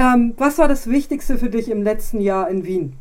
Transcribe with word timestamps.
Ähm, 0.00 0.32
was 0.38 0.56
war 0.56 0.66
das 0.66 0.88
Wichtigste 0.88 1.36
für 1.36 1.50
dich 1.50 1.68
im 1.68 1.82
letzten 1.82 2.22
Jahr 2.22 2.48
in 2.48 2.64
Wien? 2.64 2.98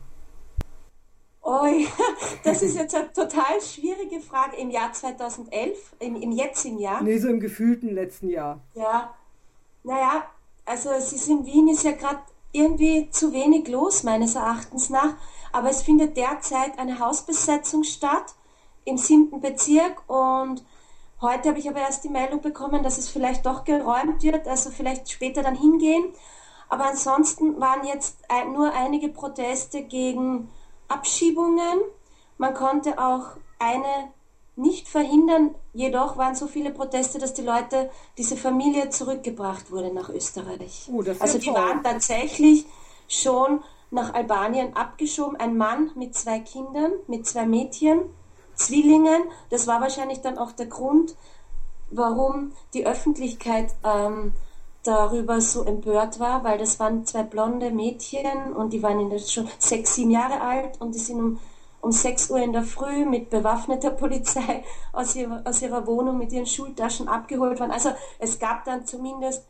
Oh, 1.41 1.65
das 2.43 2.61
ist 2.61 2.75
jetzt 2.75 2.93
eine 2.93 3.13
total 3.13 3.61
schwierige 3.61 4.19
Frage 4.19 4.57
im 4.57 4.69
Jahr 4.69 4.91
2011, 4.91 5.77
im, 5.99 6.17
im 6.17 6.33
jetzigen 6.33 6.77
Jahr. 6.77 7.01
Nee, 7.01 7.17
so 7.17 7.29
im 7.29 7.39
gefühlten 7.39 7.95
letzten 7.95 8.29
Jahr. 8.29 8.59
Ja, 8.73 9.15
naja, 9.85 10.25
also 10.65 10.89
es 10.89 11.13
ist 11.13 11.29
in 11.29 11.45
Wien 11.45 11.69
ist 11.69 11.85
ja 11.85 11.93
gerade 11.93 12.19
irgendwie 12.51 13.09
zu 13.11 13.31
wenig 13.31 13.69
los, 13.69 14.03
meines 14.03 14.35
Erachtens 14.35 14.89
nach. 14.89 15.13
Aber 15.53 15.69
es 15.69 15.81
findet 15.81 16.17
derzeit 16.17 16.77
eine 16.77 16.99
Hausbesetzung 16.99 17.85
statt 17.85 18.35
im 18.83 18.97
siebten 18.97 19.39
Bezirk 19.39 20.03
und 20.09 20.65
heute 21.21 21.49
habe 21.49 21.59
ich 21.59 21.69
aber 21.69 21.79
erst 21.79 22.03
die 22.03 22.09
Meldung 22.09 22.41
bekommen, 22.41 22.83
dass 22.83 22.97
es 22.97 23.07
vielleicht 23.07 23.45
doch 23.45 23.63
geräumt 23.63 24.21
wird, 24.21 24.49
also 24.49 24.69
vielleicht 24.69 25.09
später 25.09 25.43
dann 25.43 25.55
hingehen. 25.55 26.13
Aber 26.69 26.85
ansonsten 26.85 27.59
waren 27.59 27.85
jetzt 27.85 28.19
nur 28.53 28.71
einige 28.73 29.09
Proteste 29.09 29.83
gegen 29.83 30.49
Abschiebungen. 30.87 31.81
Man 32.37 32.53
konnte 32.53 32.99
auch 32.99 33.37
eine 33.57 34.13
nicht 34.55 34.89
verhindern, 34.89 35.55
jedoch 35.73 36.17
waren 36.17 36.35
so 36.35 36.45
viele 36.45 36.71
Proteste, 36.71 37.17
dass 37.17 37.33
die 37.33 37.43
Leute, 37.43 37.89
diese 38.17 38.35
Familie 38.35 38.89
zurückgebracht 38.89 39.71
wurde 39.71 39.93
nach 39.93 40.09
Österreich. 40.09 40.89
Oh, 40.91 41.01
also 41.19 41.37
die 41.37 41.45
toll. 41.45 41.55
waren 41.55 41.81
tatsächlich 41.81 42.65
schon 43.07 43.63
nach 43.89 44.13
Albanien 44.13 44.75
abgeschoben. 44.75 45.37
Ein 45.37 45.55
Mann 45.57 45.91
mit 45.95 46.13
zwei 46.13 46.39
Kindern, 46.39 46.91
mit 47.07 47.25
zwei 47.25 47.45
Mädchen, 47.45 48.01
Zwillingen. 48.53 49.23
Das 49.49 49.65
war 49.65 49.79
wahrscheinlich 49.79 50.19
dann 50.19 50.37
auch 50.37 50.51
der 50.51 50.65
Grund, 50.65 51.15
warum 51.89 52.51
die 52.73 52.85
Öffentlichkeit 52.85 53.73
ähm, 53.85 54.33
darüber 54.83 55.41
so 55.41 55.63
empört 55.63 56.19
war, 56.19 56.43
weil 56.43 56.57
das 56.57 56.79
waren 56.79 57.05
zwei 57.05 57.23
blonde 57.23 57.71
Mädchen 57.71 58.53
und 58.53 58.71
die 58.71 58.81
waren 58.81 59.19
schon 59.19 59.49
sechs, 59.59 59.95
sieben 59.95 60.11
Jahre 60.11 60.41
alt 60.41 60.79
und 60.79 60.95
die 60.95 60.99
sind 60.99 61.19
um, 61.19 61.39
um 61.81 61.91
6 61.91 62.31
Uhr 62.31 62.39
in 62.39 62.53
der 62.53 62.63
Früh 62.63 63.05
mit 63.05 63.29
bewaffneter 63.29 63.89
Polizei 63.91 64.63
aus 64.93 65.15
ihrer, 65.15 65.41
aus 65.45 65.61
ihrer 65.61 65.85
Wohnung 65.85 66.17
mit 66.17 66.31
ihren 66.31 66.45
Schultaschen 66.45 67.07
abgeholt 67.07 67.59
worden. 67.59 67.71
Also 67.71 67.89
es 68.19 68.39
gab 68.39 68.65
dann 68.65 68.85
zumindest 68.85 69.43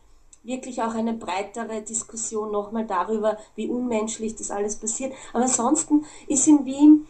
wirklich 0.44 0.82
auch 0.82 0.94
eine 0.94 1.14
breitere 1.14 1.82
Diskussion 1.82 2.52
nochmal 2.52 2.86
darüber, 2.86 3.38
wie 3.56 3.68
unmenschlich 3.68 4.36
das 4.36 4.52
alles 4.52 4.78
passiert. 4.78 5.14
Aber 5.34 5.44
ansonsten 5.44 6.06
ist 6.28 6.48
in 6.48 6.66
Wien, 6.66 7.08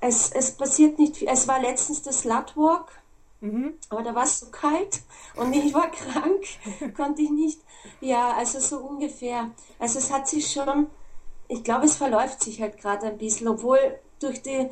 es, 0.00 0.30
es 0.32 0.52
passiert 0.52 0.98
nicht 0.98 1.16
viel. 1.16 1.28
Es 1.28 1.48
war 1.48 1.60
letztens 1.60 2.02
das 2.02 2.20
Slutwalk, 2.20 2.86
Mhm. 3.44 3.74
Aber 3.90 4.02
da 4.02 4.14
war 4.14 4.24
es 4.24 4.40
so 4.40 4.46
kalt 4.46 5.02
und 5.36 5.52
ich 5.52 5.74
war 5.74 5.90
krank, 5.90 6.44
konnte 6.96 7.20
ich 7.20 7.30
nicht. 7.30 7.60
Ja, 8.00 8.32
also 8.32 8.58
so 8.58 8.78
ungefähr. 8.78 9.50
Also 9.78 9.98
es 9.98 10.10
hat 10.10 10.26
sich 10.26 10.50
schon, 10.50 10.86
ich 11.48 11.62
glaube, 11.62 11.84
es 11.84 11.96
verläuft 11.96 12.42
sich 12.42 12.62
halt 12.62 12.78
gerade 12.78 13.06
ein 13.06 13.18
bisschen, 13.18 13.48
obwohl 13.48 13.78
durch 14.18 14.40
die 14.40 14.70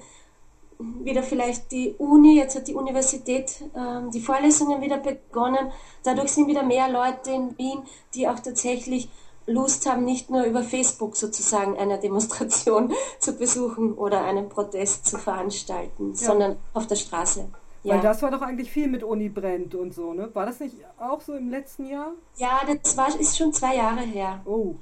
wieder 0.78 1.22
vielleicht 1.22 1.70
die 1.70 1.94
Uni, 1.98 2.38
jetzt 2.38 2.56
hat 2.56 2.66
die 2.66 2.74
Universität 2.74 3.62
ähm, 3.76 4.10
die 4.10 4.20
Vorlesungen 4.20 4.80
wieder 4.80 4.96
begonnen. 4.96 5.70
Dadurch 6.02 6.32
sind 6.32 6.48
wieder 6.48 6.62
mehr 6.62 6.88
Leute 6.88 7.30
in 7.30 7.56
Wien, 7.58 7.82
die 8.14 8.26
auch 8.26 8.40
tatsächlich 8.40 9.08
Lust 9.46 9.86
haben, 9.86 10.04
nicht 10.04 10.30
nur 10.30 10.44
über 10.44 10.62
Facebook 10.62 11.14
sozusagen 11.14 11.76
eine 11.76 11.98
Demonstration 11.98 12.92
zu 13.20 13.34
besuchen 13.34 13.92
oder 13.94 14.24
einen 14.24 14.48
Protest 14.48 15.06
zu 15.06 15.18
veranstalten, 15.18 16.14
ja. 16.14 16.16
sondern 16.16 16.56
auf 16.74 16.86
der 16.86 16.96
Straße. 16.96 17.48
Ja. 17.84 17.94
Weil 17.94 18.00
das 18.00 18.22
war 18.22 18.30
doch 18.30 18.42
eigentlich 18.42 18.70
viel 18.70 18.86
mit 18.86 19.02
Uni 19.02 19.28
brennt 19.28 19.74
und 19.74 19.92
so, 19.92 20.12
ne? 20.12 20.32
War 20.34 20.46
das 20.46 20.60
nicht 20.60 20.76
auch 21.00 21.20
so 21.20 21.34
im 21.34 21.50
letzten 21.50 21.86
Jahr? 21.86 22.12
Ja, 22.36 22.60
das 22.82 22.96
war, 22.96 23.08
ist 23.18 23.36
schon 23.36 23.52
zwei 23.52 23.76
Jahre 23.76 24.00
her. 24.00 24.40
Oh. 24.44 24.74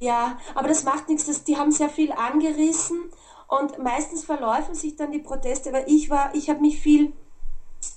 Ja, 0.00 0.38
aber 0.54 0.68
das 0.68 0.84
macht 0.84 1.08
nichts. 1.08 1.24
Das, 1.26 1.44
die 1.44 1.56
haben 1.56 1.72
sehr 1.72 1.88
viel 1.88 2.12
angerissen 2.12 3.04
und 3.48 3.82
meistens 3.82 4.24
verläufen 4.24 4.74
sich 4.74 4.96
dann 4.96 5.12
die 5.12 5.18
Proteste. 5.18 5.70
Aber 5.70 5.88
ich 5.88 6.10
war, 6.10 6.34
ich 6.34 6.50
habe 6.50 6.60
mich 6.60 6.78
viel, 6.78 7.12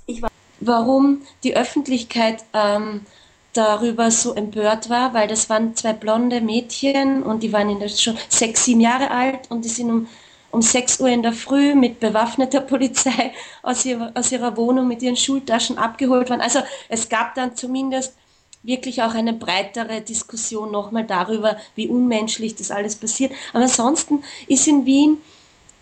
ich 0.05 0.21
war. 0.21 0.29
Warum 0.61 1.21
die 1.43 1.57
Öffentlichkeit 1.57 2.45
ähm, 2.53 3.05
darüber 3.53 4.11
so 4.11 4.33
empört 4.33 4.89
war, 4.89 5.13
weil 5.13 5.27
das 5.27 5.49
waren 5.49 5.75
zwei 5.75 5.93
blonde 5.93 6.39
Mädchen 6.39 7.23
und 7.23 7.43
die 7.43 7.51
waren 7.51 7.69
in 7.69 7.79
der, 7.79 7.89
schon 7.89 8.17
sechs, 8.29 8.65
sieben 8.65 8.81
Jahre 8.81 9.11
alt 9.11 9.51
und 9.51 9.65
die 9.65 9.69
sind 9.69 9.89
um 9.89 10.07
um 10.51 10.61
6 10.61 10.99
Uhr 10.99 11.09
in 11.09 11.23
der 11.23 11.33
Früh 11.33 11.75
mit 11.75 11.99
bewaffneter 11.99 12.61
Polizei 12.61 13.33
aus 13.61 13.85
ihrer, 13.85 14.11
aus 14.15 14.31
ihrer 14.31 14.57
Wohnung 14.57 14.87
mit 14.87 15.01
ihren 15.01 15.17
Schultaschen 15.17 15.77
abgeholt 15.77 16.29
worden. 16.29 16.41
Also 16.41 16.59
es 16.87 17.09
gab 17.09 17.35
dann 17.35 17.55
zumindest 17.55 18.13
wirklich 18.63 19.01
auch 19.03 19.13
eine 19.13 19.33
breitere 19.33 20.01
Diskussion 20.01 20.71
nochmal 20.71 21.05
darüber, 21.05 21.57
wie 21.75 21.87
unmenschlich 21.87 22.55
das 22.55 22.71
alles 22.71 22.95
passiert. 22.95 23.31
Aber 23.53 23.63
ansonsten 23.63 24.23
ist 24.47 24.67
in 24.67 24.85
Wien, 24.85 25.17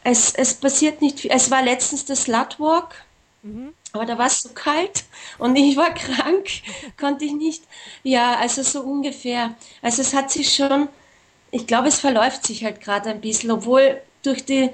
es, 0.03 0.33
es 0.35 0.53
passiert 0.53 1.01
nicht 1.01 1.19
viel. 1.19 1.31
Es 1.31 1.49
war 1.49 1.63
letztens 1.63 2.05
der 2.05 2.15
Slutwalk, 2.15 3.03
mhm. 3.41 3.73
aber 3.93 4.05
da 4.05 4.17
war 4.17 4.27
es 4.27 4.41
so 4.41 4.49
kalt 4.49 5.05
und 5.37 5.55
ich 5.55 5.75
war 5.75 5.93
krank, 5.93 6.47
konnte 6.99 7.25
ich 7.25 7.33
nicht. 7.33 7.63
Ja, 8.03 8.35
also 8.35 8.61
so 8.63 8.81
ungefähr. 8.81 9.55
Also 9.81 10.01
es 10.01 10.13
hat 10.13 10.31
sich 10.31 10.53
schon, 10.53 10.87
ich 11.51 11.65
glaube, 11.67 11.87
es 11.87 11.99
verläuft 11.99 12.45
sich 12.45 12.63
halt 12.63 12.79
gerade 12.79 13.09
ein 13.09 13.21
bisschen, 13.21 13.51
obwohl 13.51 14.01
durch 14.27 14.45
die 14.45 14.69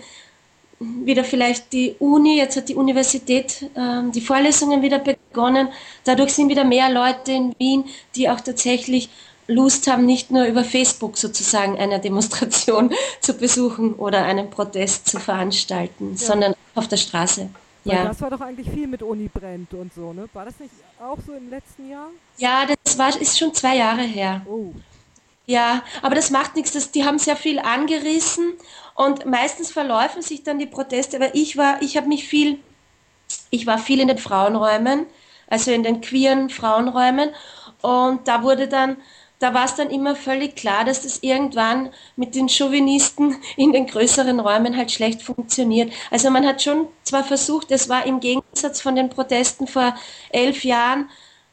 wieder 0.79 1.23
vielleicht 1.23 1.71
die 1.71 1.95
Uni, 1.99 2.37
jetzt 2.37 2.57
hat 2.57 2.69
die 2.69 2.75
Universität 2.75 3.69
ähm, 3.75 4.11
die 4.11 4.21
Vorlesungen 4.21 4.81
wieder 4.81 4.99
begonnen. 4.99 5.69
Dadurch 6.03 6.33
sind 6.33 6.49
wieder 6.49 6.63
mehr 6.63 6.89
Leute 6.89 7.31
in 7.31 7.55
Wien, 7.57 7.85
die 8.15 8.29
auch 8.29 8.41
tatsächlich 8.41 9.09
Lust 9.47 9.87
haben, 9.87 10.05
nicht 10.05 10.31
nur 10.31 10.45
über 10.45 10.63
Facebook 10.63 11.17
sozusagen 11.17 11.77
eine 11.77 11.99
Demonstration 11.99 12.93
zu 13.21 13.33
besuchen 13.33 13.93
oder 13.93 14.23
einen 14.23 14.49
Protest 14.49 15.07
zu 15.07 15.19
veranstalten, 15.19 16.11
ja. 16.11 16.17
sondern 16.17 16.55
auf 16.75 16.87
der 16.87 16.97
Straße. 16.97 17.49
Weil 17.85 17.95
ja. 17.95 18.05
das 18.05 18.21
war 18.21 18.29
doch 18.29 18.39
eigentlich 18.39 18.69
viel 18.69 18.87
mit 18.87 19.03
Uni 19.03 19.29
brennt 19.33 19.73
und 19.73 19.93
so, 19.93 20.13
ne? 20.13 20.29
War 20.31 20.45
das 20.45 20.57
nicht 20.59 20.71
auch 21.01 21.17
so 21.25 21.33
im 21.33 21.49
letzten 21.49 21.89
Jahr? 21.89 22.07
Ja, 22.37 22.65
das 22.83 22.97
war, 22.97 23.09
ist 23.19 23.37
schon 23.37 23.53
zwei 23.53 23.75
Jahre 23.75 24.03
her. 24.03 24.41
Oh. 24.45 24.71
Ja, 25.45 25.83
aber 26.01 26.15
das 26.15 26.29
macht 26.29 26.55
nichts. 26.55 26.71
Das, 26.71 26.91
die 26.91 27.03
haben 27.03 27.19
sehr 27.19 27.35
viel 27.35 27.59
angerissen 27.59 28.53
und 28.95 29.25
meistens 29.25 29.71
verläufen 29.71 30.21
sich 30.21 30.43
dann 30.43 30.59
die 30.59 30.65
Proteste. 30.65 31.17
Aber 31.17 31.33
ich 31.35 31.57
war, 31.57 31.81
ich 31.81 31.97
habe 31.97 32.07
mich 32.07 32.27
viel, 32.27 32.59
ich 33.49 33.65
war 33.65 33.77
viel 33.77 33.99
in 33.99 34.07
den 34.07 34.17
Frauenräumen, 34.17 35.05
also 35.47 35.71
in 35.71 35.83
den 35.83 36.01
queeren 36.01 36.49
Frauenräumen. 36.49 37.31
Und 37.81 38.27
da 38.27 38.43
wurde 38.43 38.67
dann, 38.67 38.97
da 39.39 39.53
war 39.53 39.65
es 39.65 39.75
dann 39.75 39.89
immer 39.89 40.15
völlig 40.15 40.55
klar, 40.55 40.85
dass 40.85 41.01
das 41.01 41.19
irgendwann 41.21 41.89
mit 42.15 42.35
den 42.35 42.49
Chauvinisten 42.49 43.35
in 43.57 43.73
den 43.73 43.87
größeren 43.87 44.39
Räumen 44.39 44.77
halt 44.77 44.91
schlecht 44.91 45.21
funktioniert. 45.21 45.91
Also 46.11 46.29
man 46.29 46.45
hat 46.45 46.61
schon 46.61 46.87
zwar 47.03 47.23
versucht, 47.23 47.71
es 47.71 47.89
war 47.89 48.05
im 48.05 48.19
Gegensatz 48.19 48.81
von 48.81 48.95
den 48.95 49.09
Protesten 49.09 49.67
vor 49.67 49.95
elf 50.29 50.63
Jahren 50.63 51.09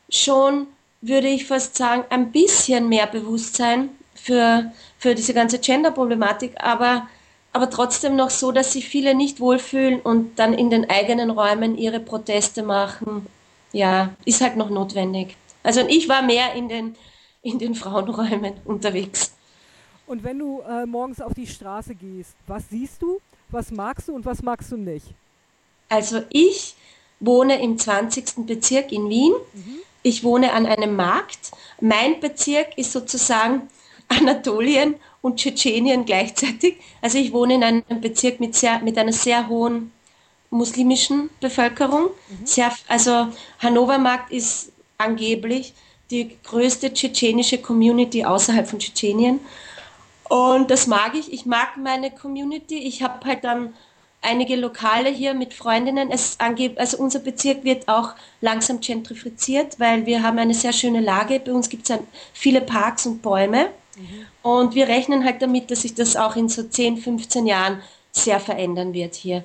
schon 0.08 0.66
würde 1.00 1.28
ich 1.28 1.46
fast 1.46 1.76
sagen, 1.76 2.04
ein 2.10 2.30
bisschen 2.32 2.88
mehr 2.88 3.06
Bewusstsein 3.06 3.90
für, 4.14 4.72
für 4.98 5.14
diese 5.14 5.34
ganze 5.34 5.58
Gender-Problematik, 5.58 6.54
aber, 6.58 7.08
aber 7.52 7.70
trotzdem 7.70 8.16
noch 8.16 8.30
so, 8.30 8.52
dass 8.52 8.72
sich 8.72 8.88
viele 8.88 9.14
nicht 9.14 9.40
wohlfühlen 9.40 10.00
und 10.00 10.38
dann 10.38 10.54
in 10.54 10.70
den 10.70 10.88
eigenen 10.88 11.30
Räumen 11.30 11.76
ihre 11.76 12.00
Proteste 12.00 12.62
machen. 12.62 13.26
Ja, 13.72 14.14
ist 14.24 14.40
halt 14.40 14.56
noch 14.56 14.70
notwendig. 14.70 15.36
Also 15.62 15.80
ich 15.88 16.08
war 16.08 16.22
mehr 16.22 16.54
in 16.54 16.68
den, 16.68 16.96
in 17.42 17.58
den 17.58 17.74
Frauenräumen 17.74 18.54
unterwegs. 18.64 19.32
Und 20.06 20.24
wenn 20.24 20.38
du 20.38 20.60
äh, 20.60 20.86
morgens 20.86 21.20
auf 21.20 21.34
die 21.34 21.46
Straße 21.46 21.94
gehst, 21.94 22.34
was 22.46 22.68
siehst 22.68 23.00
du, 23.02 23.20
was 23.48 23.70
magst 23.70 24.08
du 24.08 24.14
und 24.14 24.24
was 24.24 24.42
magst 24.42 24.72
du 24.72 24.76
nicht? 24.76 25.06
Also 25.88 26.22
ich 26.30 26.74
wohne 27.20 27.62
im 27.62 27.78
20. 27.78 28.46
Bezirk 28.46 28.92
in 28.92 29.08
Wien. 29.08 29.32
Mhm 29.52 29.80
ich 30.02 30.24
wohne 30.24 30.52
an 30.52 30.66
einem 30.66 30.96
Markt. 30.96 31.52
Mein 31.80 32.20
Bezirk 32.20 32.76
ist 32.76 32.92
sozusagen 32.92 33.68
Anatolien 34.08 34.96
und 35.22 35.36
Tschetschenien 35.36 36.04
gleichzeitig. 36.04 36.76
Also 37.02 37.18
ich 37.18 37.32
wohne 37.32 37.54
in 37.54 37.64
einem 37.64 37.82
Bezirk 38.00 38.40
mit, 38.40 38.54
sehr, 38.54 38.80
mit 38.80 38.96
einer 38.98 39.12
sehr 39.12 39.48
hohen 39.48 39.92
muslimischen 40.50 41.30
Bevölkerung. 41.40 42.10
Mhm. 42.28 42.46
Sehr, 42.46 42.72
also 42.88 43.28
Hannover 43.58 43.98
Markt 43.98 44.32
ist 44.32 44.72
angeblich 44.98 45.74
die 46.10 46.36
größte 46.42 46.92
tschetschenische 46.92 47.58
Community 47.58 48.24
außerhalb 48.24 48.66
von 48.66 48.78
Tschetschenien. 48.78 49.40
Und 50.28 50.70
das 50.70 50.86
mag 50.86 51.14
ich. 51.14 51.32
Ich 51.32 51.46
mag 51.46 51.76
meine 51.76 52.10
Community. 52.10 52.78
Ich 52.78 53.02
habe 53.02 53.24
halt 53.26 53.44
dann 53.44 53.74
einige 54.22 54.56
Lokale 54.56 55.08
hier 55.08 55.34
mit 55.34 55.54
Freundinnen. 55.54 56.10
Es 56.10 56.38
angeb, 56.38 56.78
also 56.78 56.98
unser 56.98 57.20
Bezirk 57.20 57.64
wird 57.64 57.88
auch 57.88 58.14
langsam 58.40 58.80
gentrifiziert, 58.80 59.78
weil 59.78 60.06
wir 60.06 60.22
haben 60.22 60.38
eine 60.38 60.54
sehr 60.54 60.72
schöne 60.72 61.00
Lage. 61.00 61.40
Bei 61.40 61.52
uns 61.52 61.68
gibt 61.68 61.88
es 61.88 61.98
viele 62.32 62.60
Parks 62.60 63.06
und 63.06 63.22
Bäume. 63.22 63.70
Und 64.42 64.74
wir 64.74 64.88
rechnen 64.88 65.24
halt 65.24 65.42
damit, 65.42 65.70
dass 65.70 65.82
sich 65.82 65.94
das 65.94 66.16
auch 66.16 66.36
in 66.36 66.48
so 66.48 66.62
10, 66.62 66.98
15 66.98 67.46
Jahren 67.46 67.82
sehr 68.12 68.40
verändern 68.40 68.92
wird 68.92 69.14
hier. 69.14 69.44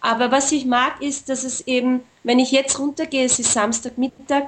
Aber 0.00 0.30
was 0.30 0.52
ich 0.52 0.64
mag, 0.64 1.02
ist, 1.02 1.28
dass 1.28 1.42
es 1.44 1.66
eben, 1.66 2.02
wenn 2.22 2.38
ich 2.38 2.52
jetzt 2.52 2.78
runtergehe, 2.78 3.24
es 3.24 3.38
ist 3.38 3.52
Samstagmittag, 3.52 4.44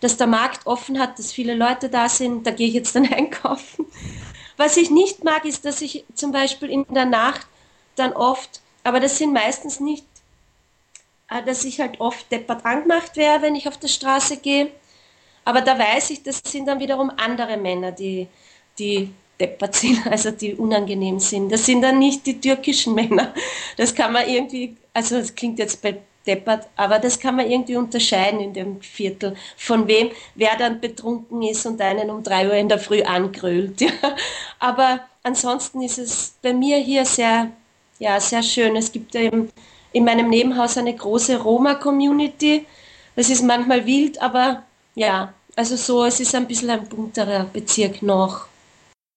dass 0.00 0.16
der 0.16 0.26
Markt 0.26 0.66
offen 0.66 0.98
hat, 0.98 1.18
dass 1.18 1.32
viele 1.32 1.54
Leute 1.54 1.88
da 1.88 2.08
sind, 2.08 2.46
da 2.46 2.50
gehe 2.50 2.68
ich 2.68 2.74
jetzt 2.74 2.94
dann 2.94 3.06
einkaufen. 3.12 3.86
Was 4.56 4.76
ich 4.76 4.90
nicht 4.90 5.24
mag, 5.24 5.44
ist, 5.44 5.64
dass 5.64 5.80
ich 5.80 6.04
zum 6.14 6.32
Beispiel 6.32 6.70
in 6.70 6.86
der 6.90 7.06
Nacht 7.06 7.46
dann 7.96 8.12
oft, 8.12 8.60
aber 8.84 9.00
das 9.00 9.18
sind 9.18 9.32
meistens 9.32 9.80
nicht, 9.80 10.06
äh, 11.30 11.42
dass 11.42 11.64
ich 11.64 11.80
halt 11.80 12.00
oft 12.00 12.30
deppert 12.30 12.64
angemacht 12.64 13.16
wäre, 13.16 13.42
wenn 13.42 13.54
ich 13.54 13.68
auf 13.68 13.78
der 13.78 13.88
Straße 13.88 14.38
gehe. 14.38 14.70
Aber 15.44 15.60
da 15.60 15.78
weiß 15.78 16.10
ich, 16.10 16.22
das 16.22 16.40
sind 16.44 16.66
dann 16.66 16.80
wiederum 16.80 17.10
andere 17.16 17.56
Männer, 17.56 17.92
die, 17.92 18.28
die 18.78 19.10
deppert 19.38 19.74
sind, 19.74 20.06
also 20.10 20.30
die 20.30 20.54
unangenehm 20.54 21.18
sind. 21.18 21.50
Das 21.50 21.66
sind 21.66 21.82
dann 21.82 21.98
nicht 21.98 22.26
die 22.26 22.40
türkischen 22.40 22.94
Männer. 22.94 23.34
Das 23.76 23.94
kann 23.94 24.12
man 24.12 24.28
irgendwie, 24.28 24.76
also 24.94 25.18
das 25.18 25.34
klingt 25.34 25.58
jetzt 25.58 25.82
deppert, 26.26 26.68
aber 26.76 26.98
das 26.98 27.18
kann 27.18 27.36
man 27.36 27.50
irgendwie 27.50 27.76
unterscheiden 27.76 28.40
in 28.40 28.52
dem 28.52 28.80
Viertel, 28.80 29.34
von 29.56 29.88
wem, 29.88 30.10
wer 30.34 30.56
dann 30.56 30.80
betrunken 30.80 31.42
ist 31.42 31.66
und 31.66 31.80
einen 31.80 32.10
um 32.10 32.22
drei 32.22 32.46
Uhr 32.46 32.54
in 32.54 32.68
der 32.68 32.78
Früh 32.78 33.02
angrölt. 33.02 33.80
Ja. 34.02 34.16
Aber 34.58 35.00
ansonsten 35.24 35.82
ist 35.82 35.98
es 35.98 36.34
bei 36.40 36.52
mir 36.52 36.78
hier 36.78 37.04
sehr, 37.04 37.50
ja, 37.98 38.20
sehr 38.20 38.42
schön. 38.42 38.76
Es 38.76 38.92
gibt 38.92 39.14
eben 39.16 39.50
in 39.92 40.04
meinem 40.04 40.28
Nebenhaus 40.28 40.78
eine 40.78 40.94
große 40.94 41.40
Roma-Community. 41.42 42.66
Das 43.16 43.28
ist 43.28 43.42
manchmal 43.42 43.84
wild, 43.86 44.22
aber 44.22 44.62
ja, 44.94 45.34
also 45.56 45.76
so, 45.76 46.04
es 46.04 46.20
ist 46.20 46.34
ein 46.34 46.46
bisschen 46.46 46.70
ein 46.70 46.88
bunterer 46.88 47.44
Bezirk 47.52 48.02
noch. 48.02 48.46